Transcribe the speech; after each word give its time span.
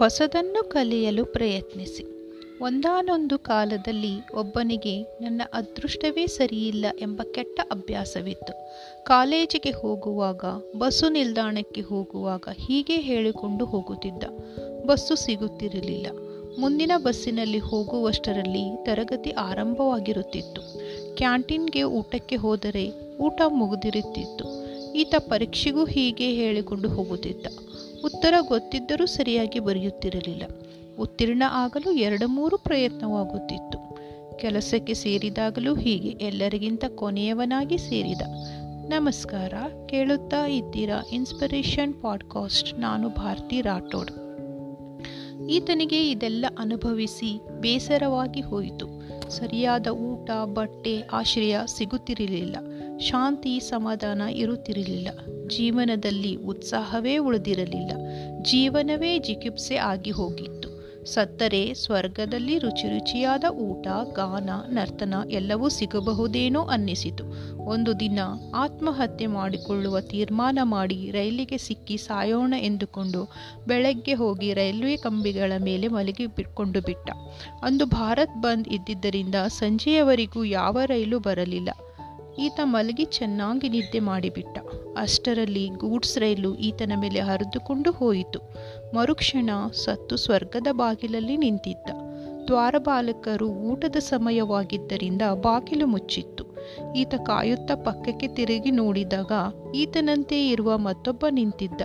ಹೊಸದನ್ನು 0.00 0.68
ಕಲಿಯಲು 0.68 1.24
ಪ್ರಯತ್ನಿಸಿ. 1.24 2.04
ಒಂದಾನೊಂದು 2.60 3.38
ಕಾಲದಲ್ಲಿ 3.38 4.34
ಒಬ್ಬನಿಗೆ, 4.34 5.02
ನನ್ನ 5.02 5.42
ಅದೃಷ್ಟವೇ 5.52 6.26
ಸರಿಯಿಲ್ಲ 6.26 6.86
ಎಂಬ 7.00 7.22
ಕೆಟ್ಟ 7.34 7.60
ಅಭ್ಯಾಸವಿತ್ತು. 7.70 8.52
ಕಾಲೇಜಿಗೆ 9.04 9.70
ಹೋಗುವಾಗ, 9.70 10.44
ಬಸ್ಸು 10.78 11.08
ನಿಲ್ದಾಣಕ್ಕೆ 11.08 11.80
ಹೋಗುವಾಗ 11.80 12.48
ಹೀಗೆ 12.66 12.96
ಹೇಳಿಕೊಂಡು 12.96 13.64
ಹೋಗುತ್ತಿದ್ದ. 13.64 14.24
ಬಸ್ಸು 14.86 15.14
ಸಿಗುತ್ತಿರಲಿಲ್ಲ. 15.14 16.06
ಮುಂದಿನ 16.60 16.92
ಬಸ್ಸಿನಲ್ಲಿ 16.96 17.58
ಹೋಗುವಷ್ಟರಲ್ಲಿ 17.58 18.84
ತರಗತಿ 18.84 19.30
ಆರಂಭವಾಗಿರುತ್ತಿತ್ತು. 19.30 20.62
ಕ್ಯಾಂಟೀನ್ಗೆ 21.16 21.82
ಊಟಕ್ಕೆ 21.82 22.36
ಹೋದರೆ 22.36 23.16
ಊಟ 23.18 23.42
ಮುಗಿದಿರುತ್ತಿತ್ತು. 23.46 24.66
ಈತ 24.94 25.14
ಪರೀಕ್ಷೆಗೂ 25.18 25.84
ಹೀಗೆ 25.84 26.32
ಹೇಳಿಕೊಂಡು 26.32 26.88
ಹೋಗುತ್ತಿದ್ದ. 26.88 27.46
ಉತ್ತರ 28.04 28.34
ಗೊತ್ತಿದ್ದರೂ 28.40 29.06
ಸರಿಯಾಗಿ 29.06 29.58
ಬರೆಯುತ್ತಿರಲಿಲ್ಲ. 29.58 30.42
ಉತ್ತೀರ್ಣ 30.98 31.42
ಆಗಲು 31.50 31.92
ಎರಡು 31.92 32.28
ಮೂರು 32.28 32.58
ಪ್ರಯತ್ನವಾಗುತ್ತಿತ್ತು. 32.58 33.96
ಕೆಲಸಕ್ಕೆ 34.38 34.94
ಸೇರಿದಾಗಲೂ 34.94 35.74
ಹೀಗೆ 35.74 36.08
ಎಲ್ಲರಿಗಿಂತ 36.08 36.84
ಕೊನೆಯವನಾಗಿ 36.94 37.78
ಸೇರಿದ. 37.78 38.22
ನಮಸ್ಕಾರ, 38.88 39.54
ಕೇಳುತ್ತಾ 39.86 40.46
ಇದ್ದೀರಾ 40.46 41.02
ಇನ್ಸ್ಪಿರೇಷನ್ 41.12 42.02
ಪಾಡ್ಕಾಸ್ಟ್ 42.02 42.78
ನಾನು 42.78 43.08
ಭಾರತಿ 43.08 43.60
ರಾಠೋಡ್. 43.60 44.10
ಈತನಿಗೆ 45.50 46.10
ಇದೆಲ್ಲ 46.10 46.46
ಅನುಭವಿಸಿ 46.58 47.40
ಬೇಸರವಾಗಿ 47.60 48.40
ಹೋಯಿತು. 48.40 48.86
ಸರಿಯಾದ 49.30 49.86
ಊಟ, 49.86 50.30
ಬಟ್ಟೆ, 50.44 51.00
ಆಶ್ರಯ 51.00 51.56
ಸಿಗುತ್ತಿರಲಿಲ್ಲ. 51.66 52.56
ಶಾಂತಿ, 52.98 53.60
ಸಮಾಧಾನ 53.60 54.22
ಇರುತ್ತಿರಲಿಲ್ಲ. 54.22 55.08
ಜೀವನದಲ್ಲಿ 55.48 56.36
ಉತ್ಸಾಹವೇ 56.36 57.16
ಉಳಿದಿರಲಿಲ್ಲ. 57.16 57.92
ಜೀವನವೇ 58.42 59.18
ಜಿಗುಪ್ಸೆ 59.18 59.76
ಆಗಿ 59.76 60.10
ಹೋಗಿತ್ತು 60.10 60.59
ಸತ್ತರೆ 61.04 61.74
ಸ್ವರ್ಗದಲ್ಲಿ 61.74 62.58
ರುಚಿ 62.58 62.88
ರುಚಿಯಾದ 62.88 63.44
ಊಟ, 63.50 63.86
ಗಾನ, 64.12 64.50
ನರ್ತನ 64.68 65.14
ಎಲ್ಲವೂ 65.30 65.68
ಸಿಗಬಹುದೇನೋ 65.68 66.62
ಅನ್ನಿಸಿತು. 66.62 67.24
ಒಂದು 67.64 68.00
ದಿನ 68.00 68.18
ಆತ್ಮಹತ್ಯೆ 68.54 69.26
ಮಾಡಿಕೊಳ್ಳುವ 69.26 70.00
ತೀರ್ಮಾನ 70.00 70.58
ಮಾಡಿ 70.62 71.10
ರೈಲಿಗೆ 71.10 71.58
ಸಿಕ್ಕಿ 71.58 71.96
ಸಾಯೋಣ 71.96 72.54
ಎಂದುಕೊಂಡು 72.58 73.32
ಬೆಳಗ್ಗೆ 73.66 74.14
ಹೋಗಿ 74.14 74.52
ರೈಲ್ವೆ 74.52 74.96
ಕಂಬಿಗಳ 74.96 75.52
ಮೇಲೆ 75.58 75.88
ಮಲಗಿ 75.88 76.26
ಬಿಟ್ಕೊಂಡು 76.26 76.80
ಬಿಟ್ಟ. 76.80 77.10
ಅಂದು 77.62 77.86
ಭಾರತ್ 77.86 78.42
ಬಂದ್ 78.42 78.68
ಇದ್ದಿದ್ದರಿಂದ 78.68 79.34
ಸಂಜೆಯವರೆಗೂ 79.34 80.44
ಯಾವ 80.44 80.78
ರೈಲು 80.86 81.18
ಬರಲಿಲ್ಲ. 81.18 81.68
ಈತ 82.38 82.60
ಮಲಗಿ 82.62 83.04
ಚೆನ್ನಾಗಿ 83.04 83.68
ನಿದ್ದೆ 83.68 83.98
ಮಾಡಿಬಿಟ್ಟ. 83.98 84.58
ಅಷ್ಟರಲ್ಲಿ 84.98 85.68
ಗೂಡ್ಸ್ 85.68 86.18
ರೈಲು 86.18 86.54
ಈತನ 86.54 86.92
ಮೇಲೆ 86.96 87.20
ಹರಿದುಕೊಂಡು 87.20 87.90
ಹೋಯಿತು. 87.90 88.38
ಮರುಕ್ಷಣ 88.94 89.50
ಸತ್ತು 89.72 90.16
ಸ್ವರ್ಗದ 90.16 90.66
ಬಾಗಿಲಲ್ಲಿ 90.72 91.36
ನಿಂತಿದ್ದ. 91.36 91.90
ದ್ವಾರಪಾಲಕರು 92.46 93.48
ಊಟದ 93.48 93.96
ಸಮಯವಾಗಿದ್ದರಿಂದ 93.96 95.22
ಬಾಗಿಲು 95.40 95.86
ಮುಚ್ಚಿತ್ತು. 95.86 96.44
ಈತ 96.96 97.14
ಕಾಯುತ್ತಾ 97.14 97.74
ಪಕ್ಕಕ್ಕೆ 97.74 98.28
ತಿರುಗಿ 98.28 98.70
ನೋಡಿದಾಗ 98.70 99.32
ಈತನಂತೆ 99.74 100.48
ಇರುವ 100.48 100.78
ಮತ್ತೊಬ್ಬ 100.78 101.26
ನಿಂತಿದ್ದ. 101.30 101.82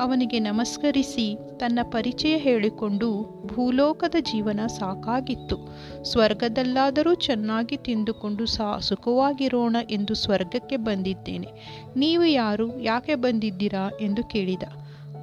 ಅವನಿಗೆ 0.00 0.38
ನಮಸ್ಕರಿಸಿ 0.38 1.38
ತನ್ನ 1.56 1.78
ಪರಿಚಯ 1.82 2.36
ಹೇಳಿಕೊಂಡು 2.36 3.08
ಭೂಲೋಕದ 3.46 4.14
ಜೀವನ 4.20 4.60
ಸಾಕಾಗಿತ್ತು. 4.66 5.56
ಸ್ವರ್ಗದಲ್ಲಾದರೂ 6.04 7.14
ಚೆನ್ನಾಗಿ 7.14 7.76
ತಿಂದುಕೊಂಡು 7.76 8.46
ಸಾ 8.46 8.78
ಸುಖವಾಗಿರೋಣ 8.78 9.76
ಎಂದು 9.90 10.14
ಸ್ವರ್ಗಕ್ಕೆ 10.14 10.76
ಬಂದಿದ್ದೇನೆ. 10.76 11.48
ನೀವು 11.96 12.24
ಯಾರು, 12.24 12.80
ಯಾಕೆ 12.80 13.14
ಬಂದಿದ್ದೀರಾ 13.14 13.90
ಎಂದು 14.00 14.24
ಕೇಳಿದ. 14.24 14.62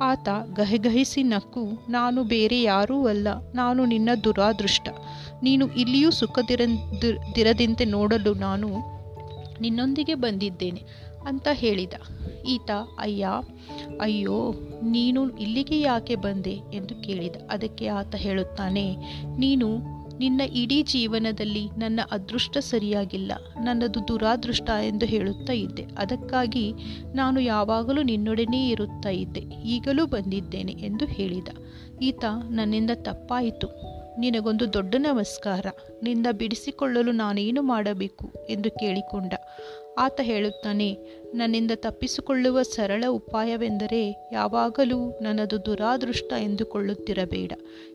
ಆತ 0.02 0.30
ಗಹಗಹಿಸಿ 0.56 1.24
ನಕ್ಕು, 1.24 1.64
ನಾನು 1.90 2.24
ಬೇರೆ 2.24 2.62
ಯಾರೂ 2.62 3.08
ಅಲ್ಲ, 3.08 3.28
ನಾನು 3.56 3.86
ನಿನ್ನ 3.86 4.10
ದುರಾದೃಷ್ಟ. 4.24 4.88
ನೀನು 5.44 5.68
ಇಲ್ಲಿಯೂ 5.74 6.12
ಸುಖದಿರ 6.12 6.62
ದಿರದಂತೆ 7.36 7.86
ನೋಡಲು 7.86 8.34
ನಾನು 8.34 8.70
ನಿನ್ನೊಂದಿಗೆ 9.62 10.14
ಬಂದಿದ್ದೇನೆ, 10.14 10.82
ಅಂತ 11.28 11.48
ಹೇಳಿದ. 11.52 11.94
ಈತ, 12.48 12.72
ಅಯ್ಯ, 13.00 13.28
ಅಯ್ಯೋ, 14.02 14.54
ನೀನು 14.84 15.30
ಇಲ್ಲಿಗೆ 15.38 15.82
ಯಾಕೆ 15.82 16.16
ಬಂದೆ? 16.16 16.56
ಎಂದು 16.74 16.96
ಕೇಳಿದ. 17.04 17.36
ಅದಕ್ಕೆ 17.50 17.88
ಆತ 17.88 18.16
ಹೇಳುತ್ತಾನೆ, 18.16 18.96
ನೀನು 19.38 19.99
ನಿನ್ನ 20.20 20.42
ಇಡೀ 20.42 20.84
ಜೀವನದಲ್ಲಿ 20.84 21.70
ನನ್ನ 21.78 22.00
ಅದೃಷ್ಟ 22.12 22.58
ಸರಿಯಾಗಿಲ್ಲ, 22.58 23.32
ನನ್ನದು 23.64 24.08
ದುರಾದೃಷ್ಟ 24.08 24.70
ಎಂದು 24.70 25.06
ಹೇಳುತ್ತಾ 25.06 25.54
ಇದ್ದೆ. 25.54 25.86
ಅದಕ್ಕಾಗಿ 25.98 26.74
ನಾನು 27.16 27.40
ಯಾವಾಗಲೂ 27.40 28.02
ನಿನ್ನೊಡನೆ 28.02 28.68
ಇರುತ್ತಾ 28.68 29.10
ಇದ್ದೆ. 29.10 29.40
ಈಗಲೂ 29.66 30.06
ಬಂದಿದ್ದೇನೆ 30.06 30.72
ಎಂದು 30.72 31.06
ಹೇಳಿದ. 31.06 31.48
ಈತ 32.02 32.26
ನನ್ನಿಂದ 32.50 32.92
ತಪ್ಪಾಯಿತು. 32.96 33.89
ನಿನಗೊಂದು 34.20 34.74
ದೊಡ್ಡ 34.74 34.96
ನಮಸ್ಕಾರ. 34.96 35.66
ನಿಂದ 36.04 36.28
ಬಿಡಿಸಿಕೊಳ್ಳಲು 36.32 37.12
ನಾನೇನು 37.12 37.62
ಮಾಡಬೇಕು? 37.62 38.32
ಎಂದು 38.50 38.72
ಕೇಳಿಕೊಂಡ. 38.72 39.34
ಆತ 39.98 40.20
ಹೇಳುತ್ತಾನೆ, 40.24 40.98
ನನ್ನಿಂದ 41.36 41.72
ತಪ್ಪಿಸಿಕೊಳ್ಳುವ 41.76 42.62
ಸರಳ 42.62 43.04
ಉಪಾಯವೆಂದರೆ 43.10 44.30
ಯಾವಾಗಲೂ 44.32 45.20
ನನ್ನದು 45.22 45.66
ದುರಾದೃಷ್ಟ 45.66 46.34
ಎಂದುಕೊಳ್ಳುತ್ತಿರಬೇಡ. 46.34 47.54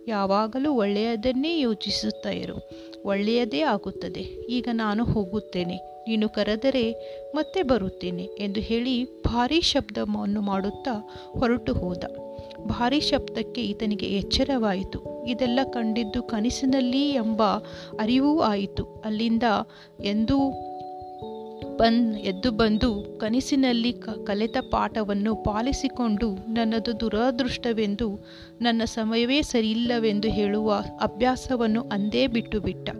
ಯಾವಾಗಲೂ 0.08 0.72
ಒಳ್ಳೆಯದನ್ನೇ 0.72 1.60
ಯೋಚಿಸುತ್ತಾ 1.60 2.30
ಇರು. 2.30 2.70
ಒಳ್ಳೆಯದೇ 3.04 3.60
ಆಗುತ್ತದೆ. 3.60 4.20
ಈಗ 4.50 4.68
ನಾನು 4.72 5.04
ಹೋಗುತ್ತೇನೆ. 5.04 5.76
ನೀನು 6.08 6.28
ಕರೆದರೆ 6.28 6.92
ಮತ್ತೆ 7.34 7.62
ಬರುತ್ತೇನೆ 7.62 8.24
ಎಂದು 8.24 8.60
ಹೇಳಿ 8.60 9.22
ಭಾರೀ 9.22 9.60
ಶಬ್ದವನ್ನು 9.60 10.40
ಮಾಡುತ್ತಾ 10.40 11.10
ಹೊರಟು 11.38 11.74
ಹೋದ 11.74 12.04
ಭಾರೀ 12.68 13.00
ಶಬ್ದಕ್ಕೆ 13.00 13.60
ಈತನಿಗೆ 13.62 14.06
ಎಚ್ಚರವಾಯಿತು. 14.06 15.26
ಇದೆಲ್ಲ 15.26 15.60
ಕಂಡಿದ್ದು 15.72 16.22
ಕನಸಿನಲ್ಲಿ 16.22 17.10
ಎಂಬ 17.10 17.42
ಅರಿವೂ 18.00 18.40
ಆಯಿತು. 18.40 18.84
ಅಲ್ಲಿಂದ 19.04 19.42
ಎಂದೂ 20.04 20.38
ಬಂದ್, 21.76 22.16
ಎದ್ದು 22.16 22.50
ಬಂದು 22.50 23.18
ಕನಸಿನಲ್ಲಿ 23.18 23.92
ಕ, 23.92 24.08
ಕಲಿತ 24.08 24.56
ಪಾಠವನ್ನು 24.70 25.36
ಪಾಲಿಸಿಕೊಂಡು 25.36 26.34
ನನ್ನದು 26.52 27.00
ದುರದೃಷ್ಟವೆಂದು, 27.00 28.26
ನನ್ನ 28.60 28.82
ಸಮಯವೇ 28.84 29.42
ಸರಿಯಿಲ್ಲವೆಂದು 29.42 30.28
ಹೇಳುವ 30.28 30.74
ಅಭ್ಯಾಸವನ್ನು 31.00 31.82
ಅಂದೇ 31.92 32.26
ಬಿಟ್ಟು 32.26 32.60
ಬಿಟ್ಟ 32.60 32.90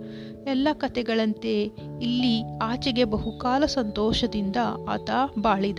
ಎಲ್ಲ 0.46 0.68
ಕತೆಗಳಂತೆ 0.74 1.62
ಇಲ್ಲಿ 2.02 2.58
ಆಚೆಗೆ 2.62 3.04
ಬಹುಕಾಲ 3.04 3.64
ಸಂತೋಷದಿಂದ 3.64 4.56
ಆತ 4.88 5.10
ಬಾಳಿದ. 5.38 5.78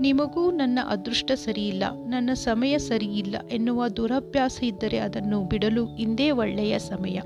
ನಿಮಗೂ 0.00 0.50
ನನ್ನ 0.50 0.78
ಅದೃಷ್ಟ 0.88 1.30
ಸರಿಯಿಲ್ಲ, 1.34 1.84
ನನ್ನ 2.06 2.30
ಸಮಯ 2.32 2.78
ಸರಿಯಿಲ್ಲ 2.78 3.36
ಎನ್ನುವ 3.50 3.88
ದುರಭ್ಯಾಸ 3.88 4.56
ಇದ್ದರೆ 4.62 4.98
ಅದನ್ನು 4.98 5.38
ಬಿಡಲು 5.44 5.84
ಇಂದೇ 5.96 6.30
ಒಳ್ಳೆಯ 6.30 6.78
ಸಮಯ. 6.78 7.18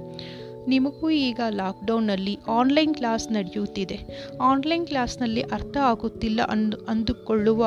ನಿಮಗೂ 0.68 1.10
ಈಗ 1.10 1.40
ಲಾಕ್ಡೌನ್ನಲ್ಲಿ 1.50 2.38
ಆನ್ಲೈನ್ 2.48 2.94
ಕ್ಲಾಸ್ 2.94 3.32
ನಡೆಯುತ್ತಿದೆ. 3.32 3.98
ಆನ್ಲೈನ್ 4.40 4.86
ಕ್ಲಾಸ್ನಲ್ಲಿ 4.86 5.42
ಅರ್ಥ 5.42 5.76
ಆಗುತ್ತಿಲ್ಲ 5.76 6.40
ಅಂದು, 6.40 6.76
ಅಂದುಕೊಳ್ಳುವ 6.76 7.62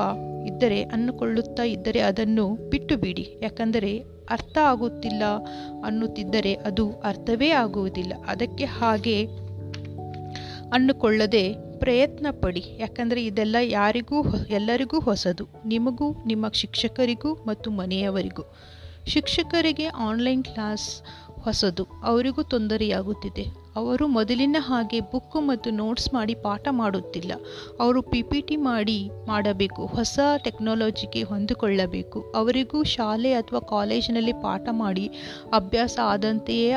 ಇದ್ದರೆ 0.45 0.83
ಅಂದುಕೊಳ್ಳುತ್ತಾ 0.83 1.63
ಇದ್ದರೆ 1.63 1.99
ಅದನ್ನು 1.99 2.69
ಬಿಟ್ಟು 2.69 2.97
ಬಿಡಿ 2.97 3.25
ಯಾಕಂದರೆ 3.41 3.93
ಅರ್ಥ 4.29 4.57
ಆಗುತ್ತಿಲ್ಲ 4.63 5.23
ಅನ್ನುತ್ತಿದ್ದರೆ 5.85 6.53
ಅದು 6.53 6.85
ಅರ್ಥವೇ 6.91 7.49
ಆಗುವುದಿಲ್ಲ. 7.49 8.13
ಅದಕ್ಕೆ 8.27 8.65
ಹಾಗೆ 8.65 9.17
ಅಂದುಕೊಳ್ಳದೆ 10.73 11.64
ಪ್ರಯತ್ನ 11.79 12.27
ಪಡಿ 12.31 12.63
ಯಾಕಂದರೆ 12.79 13.25
ಇದೆಲ್ಲ 13.25 13.55
ಯಾರಿಗೂ 13.61 14.23
ಎಲ್ಲರಿಗೂ 14.49 14.99
ಹೊಸದು. 14.99 15.47
ನಿಮಗೂ, 15.65 16.15
ನಿಮ್ಮ 16.25 16.45
ಶಿಕ್ಷಕರಿಗೂ 16.53 17.33
ಮತ್ತು 17.33 17.71
ಮನೆಯವರಿಗೂ. 17.71 18.43
ಶಿಕ್ಷಕರಿಗೆ 19.07 19.85
ಆನ್ಲೈನ್ 19.85 20.43
ಕ್ಲಾಸ್ 20.43 21.01
ಹೊಸದು. 21.45 21.83
ಅವರಿಗೂ 22.03 22.41
ತೊಂದರೆಯಾಗುತ್ತಿದೆ. 22.43 23.45
ಅವರು 23.75 24.07
ಮೊದಲಿನ 24.07 24.57
ಹಾಗೆ 24.59 24.99
ಬುಕ್ಕು 24.99 25.39
ಮತ್ತು 25.41 25.69
ನೋಟ್ಸ್ 25.71 26.13
ಮಾಡಿ 26.13 26.35
ಪಾಠ 26.35 26.67
ಮಾಡುತ್ತಿಲ್ಲ. 26.71 27.31
ಅವರು 27.79 28.01
ಪಿ 28.01 28.21
ಪಿ 28.23 28.41
ಟಿ 28.41 28.55
ಮಾಡಿ 28.55 29.09
ಮಾಡಬೇಕು, 29.27 29.85
ಹೊಸ 29.85 30.19
ಟೆಕ್ನಾಲಜಿಗೆ 30.43 31.23
ಹೊಂದಿಕೊಳ್ಳಬೇಕು. 31.23 32.19
ಅವರಿಗೂ 32.35 32.83
ಶಾಲೆ 32.83 33.33
ಅಥವಾ 33.33 33.59
ಕಾಲೇಜಿನಲ್ಲಿ 33.59 34.33
ಪಾಠ 34.33 34.69
ಮಾಡಿ 34.71 35.05
ಅಭ್ಯಾಸ 35.53 35.99
ಆದಂತೆಯೇ 36.03 36.71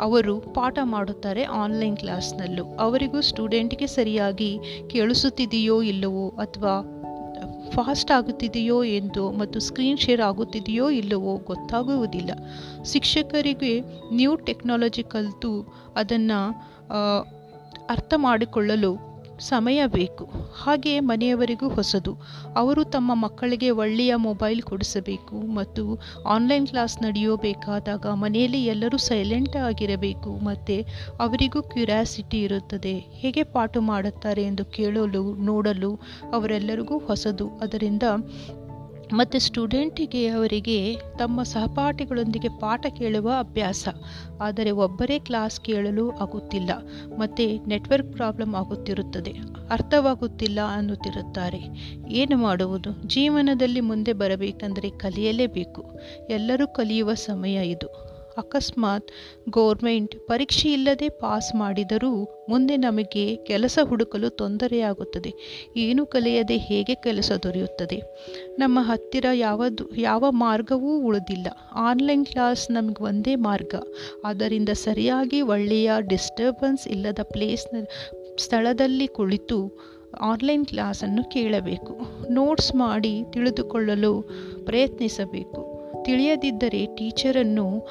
ಅವರು 0.00 0.34
ಪಾಠ 0.54 0.78
ಮಾಡುತ್ತಾರೆ 0.82 1.42
ಆನ್ಲೈನ್ 1.42 1.96
ಕ್ಲಾಸ್ನಲ್ಲೂ. 1.96 2.64
ಅವರಿಗೂ 2.78 3.20
ಸ್ಟೂಡೆಂಟ್ಗೆ 3.20 3.86
ಸರಿಯಾಗಿ 3.86 4.50
ಕೇಳಿಸುತ್ತಿದೆಯೋ 4.90 5.82
ಇಲ್ಲವೋ 5.82 6.28
ಅಥವಾ 6.28 6.74
ಫಾಸ್ಟ್ 7.70 8.10
ಆಗುತ್ತಿದೆಯೋ 8.10 8.84
ಎಂದು 8.84 9.32
ಮತ್ತು 9.32 9.60
ಸ್ಕ್ರೀನ್ 9.60 9.98
ಶೇರ್ 9.98 10.20
ಆಗುತ್ತಿದೆಯೋ 10.20 10.90
ಇಲ್ಲವೋ 10.90 11.36
ಗೊತ್ತಾಗುವುದಿಲ್ಲ. 11.36 12.30
ಶಿಕ್ಷಕರಿಗೆ 12.84 13.80
ನ್ಯೂ 14.12 14.36
ಟೆಕ್ನಾಲಜಿ 14.36 15.02
ಕಲಿತು 15.02 15.52
ಅದನ್ನು 15.96 16.40
ಅರ್ಥ 17.86 18.14
ಮಾಡಿಕೊಳ್ಳಲು 18.16 19.07
ಸಮಯ 19.40 19.86
ಬೇಕು. 19.86 20.28
ಹಾಗೆ 20.62 21.00
ಮನೆಯವರಿಗೂ 21.00 21.68
ಹೊಸದು. 21.68 22.16
ಅವರು 22.56 22.84
ತಮ್ಮ 22.84 23.14
ಮಕ್ಕಳಿಗೆ 23.14 23.70
ಒಳ್ಳೆಯ 23.70 24.14
ಮೊಬೈಲ್ 24.14 24.62
ಕೊಡಿಸಬೇಕು 24.62 25.36
ಮತ್ತು 25.54 26.00
ಆನ್ಲೈನ್ 26.26 26.66
ಕ್ಲಾಸ್ 26.66 27.02
ನಡೆಯಬೇಕಾದಾಗ 27.02 28.06
ಮನೆಯಲ್ಲಿ 28.06 28.64
ಎಲ್ಲರೂ 28.64 28.96
ಸೈಲೆಂಟ್ 28.96 29.56
ಆಗಿರಬೇಕು 29.56 30.30
ಮತ್ತು 30.30 30.86
ಅವರಿಗೂ 31.18 31.62
ಕ್ಯೂರಿಯಾಸಿಟಿ 31.62 32.42
ಇರುತ್ತದೆ. 32.42 32.98
ಹೇಗೆ 32.98 33.42
ಪಾಠ 33.42 33.76
ಮಾಡುತ್ತಾರೆ 33.80 34.42
ಎಂದು 34.42 34.64
ಕೇಳಲು, 34.64 35.44
ನೋಡಲು 35.44 36.00
ಅವರೆಲ್ಲರಿಗೂ 36.32 36.98
ಹೊಸದು. 36.98 37.48
ಅದರಿಂದ 37.48 38.02
ಮತ್ತು 39.12 39.38
ಸ್ಟೂಡೆಂಟಿಗೆ 39.38 40.28
ಅವರಿಗೆ 40.28 40.96
ತಮ್ಮ 41.18 41.42
ಸಹಪಾಠಿಗಳೊಂದಿಗೆ 41.42 42.48
ಪಾಠ 42.48 42.86
ಕೇಳುವ 42.86 43.32
ಅಭ್ಯಾಸ. 43.38 43.88
ಆದರೆ 44.40 44.70
ಒಬ್ಬರೇ 44.70 45.18
ಕ್ಲಾಸ್ 45.18 45.60
ಕೇಳಲು 45.60 46.10
ಆಗುತ್ತಿಲ್ಲ. 46.10 46.70
ಮತ್ತು 47.18 47.68
ನೆಟ್ವರ್ಕ್ 47.68 48.12
ಪ್ರಾಬ್ಲಮ್ 48.12 48.54
ಆಗುತ್ತಿರುತ್ತದೆ. 48.54 49.34
ಅರ್ಥವಾಗುತ್ತಿಲ್ಲ 49.70 50.58
ಅನ್ನುತ್ತಿರುತ್ತಾರೆ. 50.76 51.60
ಏನು 52.08 52.36
ಮಾಡುವುದು? 52.36 52.90
ಜೀವನದಲ್ಲಿ 52.90 53.80
ಮುಂದೆ 53.80 54.12
ಬರಬೇಕೆಂದರೆ 54.12 54.90
ಕಲಿಯಲೇಬೇಕು. 54.90 56.00
ಎಲ್ಲರೂ 56.28 56.66
ಕಲಿಯುವ 56.66 57.14
ಸಮಯ 57.14 57.68
ಇದು. 57.70 58.07
ಅಕಸ್ಮಾತ್ 58.38 59.08
ಗೋರ್ಮೆಂಟ್ 59.50 60.16
ಪರೀಕ್ಷೆ 60.16 60.72
ಇಲ್ಲದೆ 60.72 61.08
ಪಾಸ್ 61.08 61.54
ಮಾಡಿದರೂ 61.54 62.44
ಮುಂದೆ 62.48 62.76
ನಮಗೆ 62.76 63.36
ಕೆಲಸ 63.36 63.78
ಹುಡುಕಲು 63.82 64.30
ತೊಂದರೆಯಾಗುತ್ತದೆ. 64.30 65.32
ಏನು 65.76 66.06
ಕಲಿಯದೆ 66.06 66.56
ಹೇಗೆ 66.56 66.94
ಕೆಲಸ 66.94 67.32
ದೊರೆಯುತ್ತದೆ? 67.42 68.02
ನಮ್ಮ 68.58 68.78
ಹತ್ತಿರ 68.82 69.26
ಯಾವುದು, 69.34 69.96
ಯಾವ 69.96 70.24
ಮಾರ್ಗವೂ 70.30 71.00
ಉಳಿದಿಲ್ಲ. 71.00 71.46
ಆನ್ಲೈನ್ 71.74 72.26
ಕ್ಲಾಸ್ 72.26 72.70
ನಮಗೆ 72.70 73.04
ಒಂದೇ 73.04 73.34
ಮಾರ್ಗ. 73.34 73.74
ಅದರಿಂದ 74.24 74.68
ಸರಿಯಾಗಿ 74.68 75.40
ಒಳ್ಳೆಯ 75.40 75.92
ಡಿಸ್ಟರ್ಬೆನ್ಸ್ 76.00 76.88
ಇಲ್ಲದ 76.88 77.18
ಪ್ಲೇಸ್ನ 77.22 77.84
ಸ್ಥಳದಲ್ಲಿ 78.36 79.06
ಕುಳಿತು 79.06 79.88
ಆನ್ಲೈನ್ 80.20 80.66
ಕ್ಲಾಸನ್ನು 80.66 81.30
ಕೇಳಬೇಕು. 81.30 82.00
ನೋಟ್ಸ್ 82.30 82.74
ಮಾಡಿ 82.74 83.22
ತಿಳಿದುಕೊಳ್ಳಲು 83.30 84.30
ಪ್ರಯತ್ನಿಸಬೇಕು. 84.64 85.78
ತಿಳಿಯದಿದ್ದರೆ 86.02 86.86
ಟೀಚರನ್ನು 86.86 87.86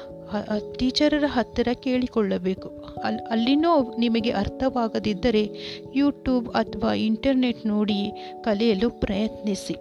ಟೀಚರರ 0.78 1.24
ಹತ್ತಿರ 1.26 1.68
ಕೇಳಿಕೊಳ್ಳಬೇಕು. 1.74 2.68
ಅಲ್ಲಿ 3.04 3.22
ಅಲ್ಲಿನೂ 3.22 3.96
ನಿಮಗೆ 3.98 4.30
ಅರ್ಥವಾಗದಿದ್ದರೆ 4.30 5.50
ಯೂಟ್ಯೂಬ್ 5.94 6.48
ಅಥವಾ 6.48 6.94
ಇಂಟರ್ನೆಟ್ 6.94 7.66
ನೋಡಿ 7.66 8.12
ಕಲಿಯಲು 8.40 8.90
ಪ್ರಯತ್ನಿಸಿ. 8.90 9.76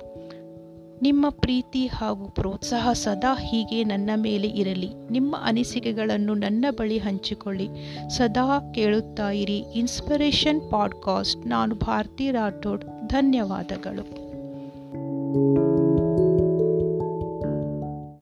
ನಿಮ್ಮ 1.01 1.29
ಪ್ರೀತಿ 1.29 1.87
ಹಾಗೂ 1.87 2.25
ಪ್ರೋತ್ಸಾಹ 2.25 2.91
ಸದಾ 2.91 3.35
ಹೀಗೆ 3.35 3.83
ನನ್ನ 3.83 4.09
ಮೇಲೆ 4.15 4.47
ಇರಲಿ. 4.47 4.89
ನಿಮ್ಮ 5.11 5.35
ಅನಿಸಿಕೆಗಳನ್ನು 5.43 6.33
ನನ್ನ 6.33 6.65
ಬಳಿ 6.69 6.97
ಹಂಚಿಕೊಳ್ಳಿ. 6.97 7.67
ಸದಾ 8.09 8.71
ಕೇಳುತ್ತಾ 8.75 9.31
ಇರಿ 9.31 9.63
ಇನ್ಸ್ಪಿರೇಷನ್ 9.75 10.71
ಪಾಡ್ಕಾಸ್ಟ್. 10.71 11.47
ನಾನು 11.47 11.75
ಭಾರತಿ 11.75 12.31
ರಾಠೋಡ್. 12.31 12.85
ಧನ್ಯವಾದಗಳು. 13.07 14.27